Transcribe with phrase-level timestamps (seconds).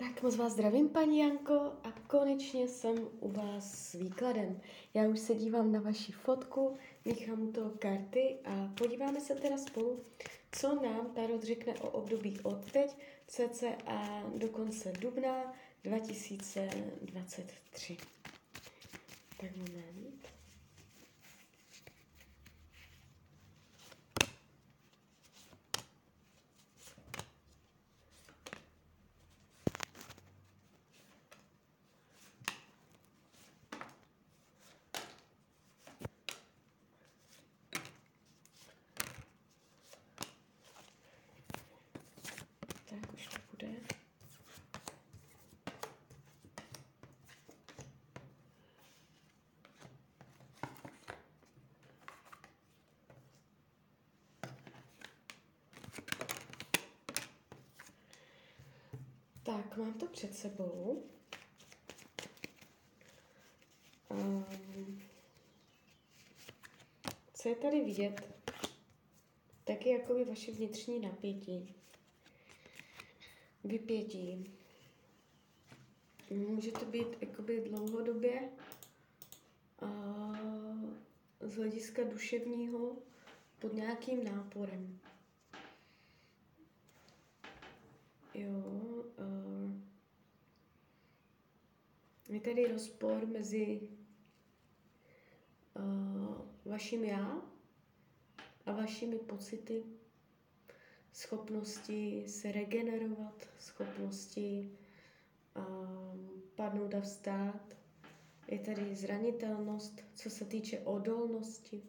[0.00, 4.60] Tak moc vás zdravím, paní Janko, a konečně jsem u vás s výkladem.
[4.94, 10.02] Já už se dívám na vaši fotku, míchám toho karty a podíváme se teda spolu,
[10.52, 13.66] co nám Tarot řekne o období od teď, cca
[14.36, 15.54] do konce dubna
[15.84, 17.96] 2023.
[19.40, 20.30] Tak moment.
[42.90, 43.68] Tak už to bude.
[59.42, 61.02] Tak, mám to před sebou.
[64.10, 65.00] Um,
[67.34, 68.34] co je tady vidět,
[69.64, 71.74] tak je jakoby vaše vnitřní napětí,
[73.64, 74.50] vypětí.
[76.30, 78.50] Může to být jakoby dlouhodobě
[79.80, 79.88] a
[81.40, 82.96] z hlediska duševního
[83.58, 85.00] pod nějakým náporem.
[88.34, 88.50] Jo,
[89.18, 89.72] uh,
[92.28, 93.88] je tady rozpor mezi
[95.76, 97.42] uh, vaším já
[98.66, 99.84] a vašimi pocity,
[101.12, 104.78] schopnosti se regenerovat, schopnosti
[105.56, 107.76] um, padnout a vstát.
[108.48, 111.82] Je tady zranitelnost, co se týče odolnosti.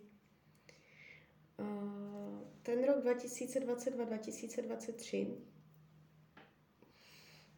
[1.60, 5.36] Uh, ten rok 2022-2023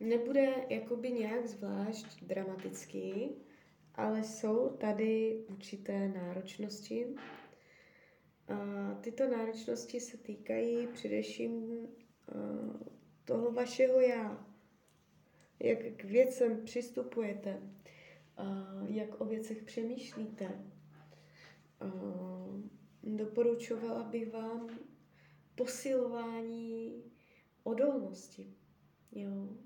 [0.04, 3.36] nebude jakoby nějak zvlášť dramatický,
[3.96, 7.16] ale jsou tady určité náročnosti.
[8.48, 11.88] A tyto náročnosti se týkají především
[13.26, 14.48] toho vašeho já.
[15.60, 17.62] Jak k věcem přistupujete,
[18.88, 20.66] jak o věcech přemýšlíte.
[23.04, 24.70] Doporučovala bych vám
[25.56, 27.04] posilování
[27.64, 28.54] odolnosti.
[29.12, 29.58] Jo.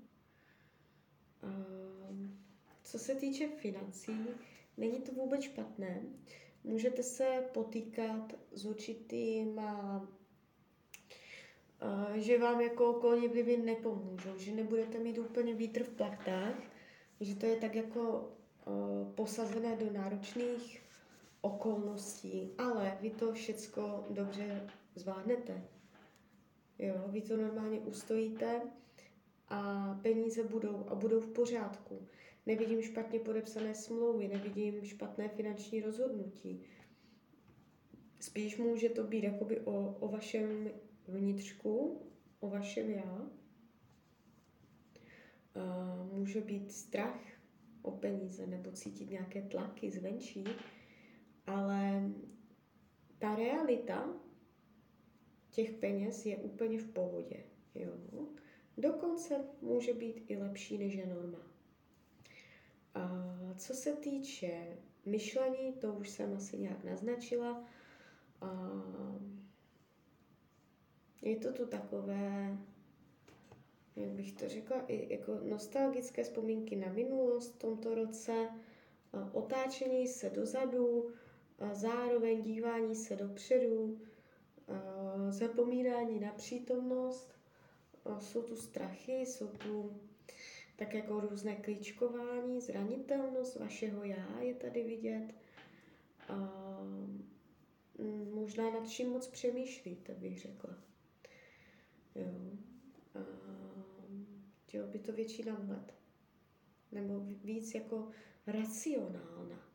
[2.84, 4.26] Co se týče financí,
[4.76, 6.02] není to vůbec špatné.
[6.64, 10.08] Můžete se potýkat s určitýma,
[12.14, 16.54] že vám jako okolní vlivy nepomůžou, že nebudete mít úplně vítr v plachtách,
[17.20, 18.32] že to je tak jako
[19.14, 20.82] posazené do náročných
[21.40, 25.62] okolností, ale vy to všecko dobře zvládnete.
[26.78, 28.60] Jo, vy to normálně ustojíte
[29.48, 32.08] a peníze budou a budou v pořádku.
[32.46, 36.62] Nevidím špatně podepsané smlouvy, nevidím špatné finanční rozhodnutí.
[38.20, 40.70] Spíš může to být jakoby o, o vašem
[41.08, 42.02] vnitřku,
[42.40, 43.30] o vašem já.
[46.12, 47.20] Může být strach
[47.82, 50.44] o peníze nebo cítit nějaké tlaky zvenčí,
[51.46, 52.12] ale
[53.18, 54.08] ta realita
[55.50, 57.47] těch peněz je úplně v pohodě.
[59.18, 61.38] Dokonce může být i lepší než je norma.
[62.94, 63.10] A
[63.56, 67.64] co se týče myšlení, to už jsem asi nějak naznačila.
[68.40, 68.70] A
[71.22, 72.58] je to tu takové,
[73.96, 78.48] jak bych to řekla, i jako nostalgické vzpomínky na minulost v tomto roce,
[79.32, 81.10] otáčení se dozadu,
[81.72, 84.00] zároveň dívání se dopředu,
[85.30, 87.37] zapomínání na přítomnost
[88.18, 90.00] jsou tu strachy, jsou tu
[90.76, 95.34] tak jako různé klíčkování, zranitelnost vašeho já je tady vidět.
[96.28, 96.34] A
[97.98, 100.74] mm, možná nad čím moc přemýšlíte, bych řekla.
[102.14, 102.32] Jo.
[103.14, 103.18] A
[104.66, 105.94] chtělo by to větší nadhled.
[106.92, 108.08] Nebo víc jako
[108.46, 109.68] racionálna.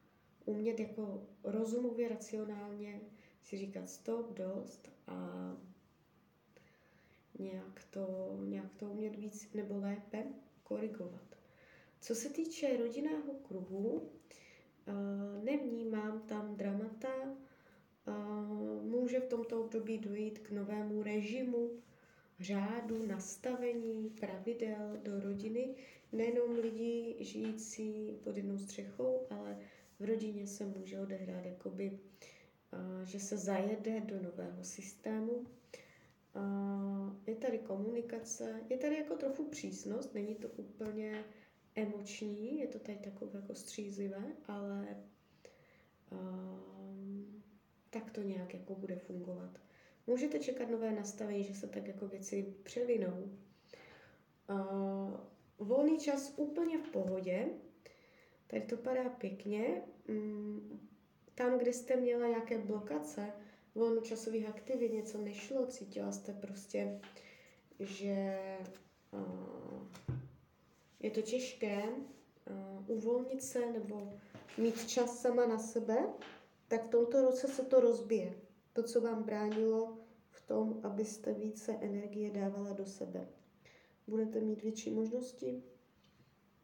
[0.45, 3.01] Umět jako rozumově, racionálně
[3.41, 5.17] si říkat stop, dost a
[7.39, 10.23] nějak to, nějak to umět víc nebo lépe
[10.63, 11.37] korigovat.
[12.01, 14.09] Co se týče rodinného kruhu,
[14.87, 17.07] eh, nevnímám tam dramata.
[18.07, 18.11] Eh,
[18.83, 21.69] může v tomto období dojít k novému režimu,
[22.39, 25.75] řádu, nastavení, pravidel do rodiny.
[26.11, 29.57] Nejenom lidí žijící pod jednou střechou, ale
[29.99, 31.99] v rodině se může odehrát jakoby,
[32.73, 35.45] eh, že se zajede do nového systému
[37.27, 41.25] je tady komunikace, je tady jako trochu přísnost, není to úplně
[41.75, 44.87] emoční, je to tady takové jako střízlivé, ale
[46.11, 47.43] um,
[47.89, 49.59] tak to nějak jako bude fungovat.
[50.07, 53.29] Můžete čekat nové nastavení, že se tak jako věci převinou.
[54.49, 55.17] Uh,
[55.57, 57.49] volný čas úplně v pohodě.
[58.47, 59.81] Tady to padá pěkně.
[60.09, 60.79] Um,
[61.35, 63.33] tam, kde jste měla nějaké blokace,
[63.75, 66.99] volnočasových aktivit, něco nešlo, cítila jste prostě,
[67.79, 68.37] že
[69.11, 69.87] uh,
[70.99, 74.13] je to těžké uh, uvolnit se nebo
[74.57, 75.97] mít čas sama na sebe,
[76.67, 78.33] tak v tomto roce se to rozbije.
[78.73, 79.97] To, co vám bránilo
[80.29, 83.27] v tom, abyste více energie dávala do sebe.
[84.07, 85.63] Budete mít větší možnosti.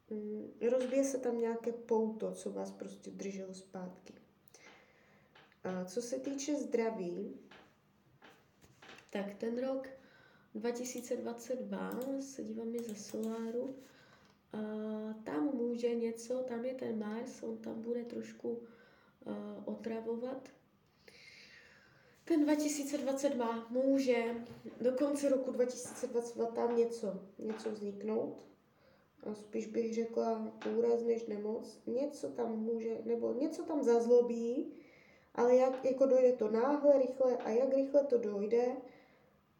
[0.09, 4.18] Mm, rozbije se tam nějaké pouto, co vás prostě drželo zpátky.
[5.85, 7.39] Co se týče zdraví,
[9.09, 9.87] tak ten rok
[10.55, 11.91] 2022
[12.21, 13.75] se dívám ze soláru,
[14.53, 14.57] a
[15.23, 19.33] tam může něco, tam je ten Mars, on tam bude trošku uh,
[19.65, 20.49] otravovat.
[22.25, 24.45] Ten 2022 může
[24.81, 28.45] do konce roku 2022 tam něco, něco vzniknout.
[29.23, 31.81] A spíš bych řekla úraz než nemoc.
[31.87, 34.73] Něco tam může, nebo něco tam zazlobí,
[35.39, 38.67] ale jak jako dojde to náhle, rychle a jak rychle to dojde,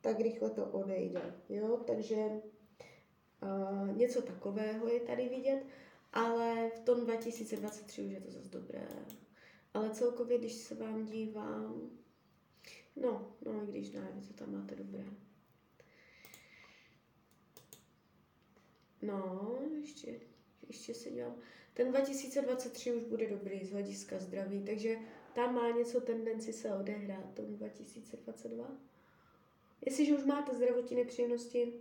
[0.02, 1.36] tak rychle to odejde.
[1.50, 1.78] Jo?
[1.78, 5.66] Takže uh, něco takového je tady vidět,
[6.14, 8.88] ale v tom 2023 už je to zase dobré.
[9.74, 11.90] Ale celkově, když se vám dívám,
[12.96, 15.06] no, no i když ne, to tam máte dobré.
[19.02, 20.20] No, ještě,
[20.68, 21.36] ještě se dívám.
[21.74, 24.98] Ten 2023 už bude dobrý z hlediska zdraví, takže
[25.40, 28.78] tam má něco tendenci se odehrát, tom 2022.
[29.86, 31.74] Jestliže už máte zdravotní nepříjemnosti,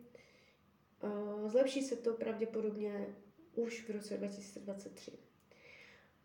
[1.02, 3.14] uh, zlepší se to pravděpodobně
[3.54, 5.12] už v roce 2023.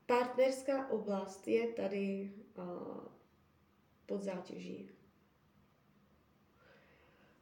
[0.05, 2.97] Partnerská oblast je tady uh,
[4.05, 4.89] pod zátěží.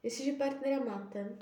[0.03, 1.37] Jestliže partnera máte,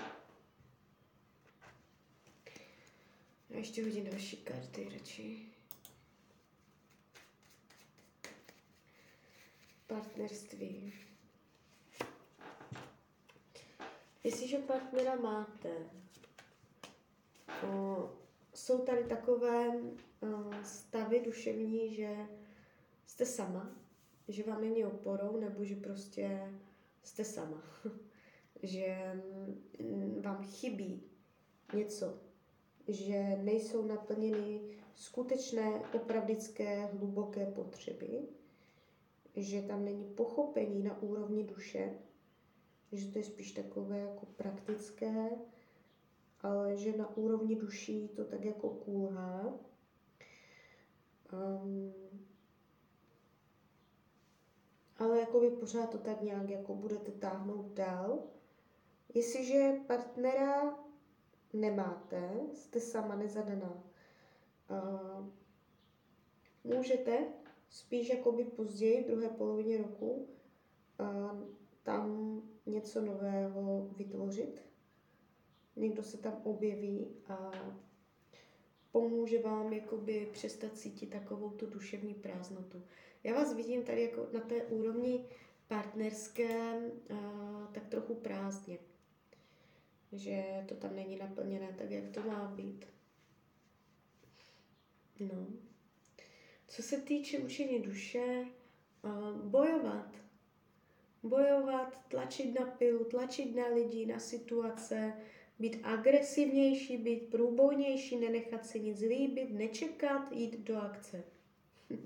[3.50, 5.59] já ještě hodím další karty radši.
[9.94, 10.92] Partnerství.
[14.24, 15.70] Jestliže partnera máte,
[18.54, 19.80] jsou tady takové
[20.62, 22.16] stavy duševní, že
[23.06, 23.76] jste sama,
[24.28, 26.54] že vám není oporou, nebo že prostě
[27.02, 27.62] jste sama.
[28.62, 28.84] že
[29.78, 31.02] m, vám chybí
[31.74, 32.18] něco,
[32.88, 34.60] že nejsou naplněny
[34.94, 38.28] skutečné, opravdické, hluboké potřeby,
[39.42, 41.92] že tam není pochopení na úrovni duše,
[42.92, 45.30] že to je spíš takové jako praktické,
[46.40, 49.54] ale že na úrovni duší to tak jako kulhá.
[51.32, 51.92] Um,
[54.98, 58.18] ale jako vy pořád to tak nějak jako budete táhnout dál.
[59.14, 60.78] Jestliže partnera
[61.52, 63.82] nemáte, jste sama nezadaná,
[64.70, 65.26] uh,
[66.64, 67.39] můžete
[67.70, 70.28] spíš jakoby později, v druhé polovině roku,
[70.98, 71.38] a
[71.82, 74.62] tam něco nového vytvořit.
[75.76, 77.52] Někdo se tam objeví a
[78.92, 82.82] pomůže vám jakoby přestat cítit takovou tu duševní prázdnotu.
[83.24, 85.24] Já vás vidím tady jako na té úrovni
[85.68, 86.80] partnerské
[87.72, 88.78] tak trochu prázdně.
[90.12, 92.86] Že to tam není naplněné tak, jak to má být.
[95.20, 95.69] No.
[96.70, 98.44] Co se týče učení duše,
[99.42, 100.16] bojovat.
[101.22, 105.12] Bojovat, tlačit na pilu, tlačit na lidi, na situace,
[105.58, 111.24] být agresivnější, být průbojnější, nenechat si nic líbit, nečekat, jít do akce.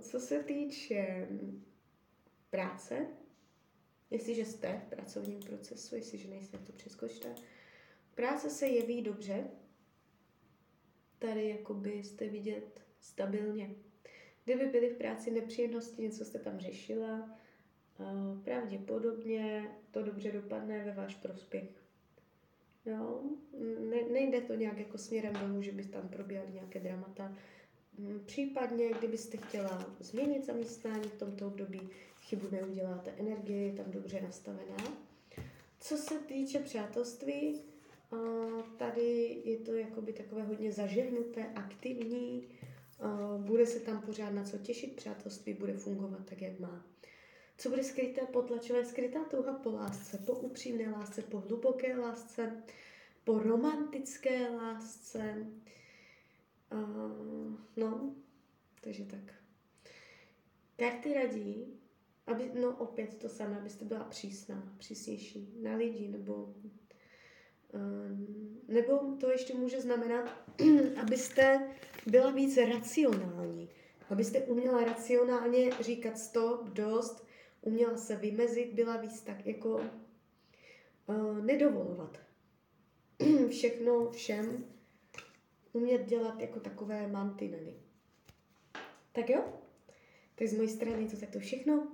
[0.00, 1.28] Co se týče
[2.50, 3.06] práce,
[4.10, 7.34] jestliže jste v pracovním procesu, jestliže nejste, to přeskočte.
[8.14, 9.50] Práce se jeví dobře,
[11.20, 13.74] tady jakoby jste vidět stabilně.
[14.44, 17.38] Kdyby byly v práci nepříjemnosti, něco jste tam řešila,
[18.44, 21.82] pravděpodobně to dobře dopadne ve váš prospěch.
[22.86, 23.22] Jo?
[23.90, 27.36] Ne, nejde to nějak jako směrem dolů, že by tam probíhaly nějaké dramata.
[27.98, 31.80] Mm, případně, kdybyste chtěla změnit zaměstnání v tomto období,
[32.20, 34.76] chybu neuděláte, energie je tam dobře nastavená.
[35.80, 37.62] Co se týče přátelství,
[38.76, 42.48] tady je to jakoby takové hodně zažehnuté, aktivní,
[43.38, 46.86] bude se tam pořád na co těšit, přátelství bude fungovat tak, jak má.
[47.58, 48.84] Co bude skryté potlačové?
[48.84, 52.62] Skrytá touha po lásce, po upřímné lásce, po hluboké lásce,
[53.24, 55.46] po romantické lásce.
[57.76, 58.14] No,
[58.80, 59.34] takže tak.
[60.76, 61.80] Karty radí,
[62.26, 66.54] aby, no opět to samé, abyste byla přísná, přísnější na lidi, nebo
[68.68, 70.30] nebo to ještě může znamenat,
[71.02, 71.68] abyste
[72.06, 73.68] byla víc racionální,
[74.10, 77.26] abyste uměla racionálně říkat stop, dost,
[77.60, 79.80] uměla se vymezit, byla víc tak jako
[81.06, 82.18] uh, nedovolovat.
[83.48, 84.64] Všechno všem
[85.72, 87.74] umět dělat jako takové mantinely.
[89.12, 89.44] Tak jo?
[90.34, 91.92] Tak z mojí strany to takto všechno.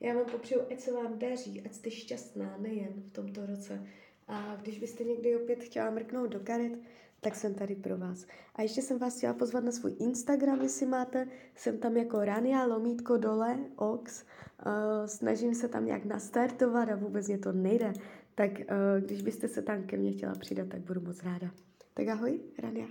[0.00, 3.86] Já vám popřeju, ať se vám daří, ať jste šťastná nejen v tomto roce.
[4.28, 6.72] A když byste někdy opět chtěla mrknout do karet,
[7.20, 8.26] tak jsem tady pro vás.
[8.54, 11.28] A ještě jsem vás chtěla pozvat na svůj Instagram, jestli máte.
[11.54, 14.24] Jsem tam jako Rania Lomítko dole, Ox.
[14.66, 17.92] Uh, snažím se tam nějak nastartovat a vůbec mě to nejde.
[18.34, 21.50] Tak uh, když byste se tam ke mně chtěla přidat, tak budu moc ráda.
[21.94, 22.86] Tak ahoj, Rania.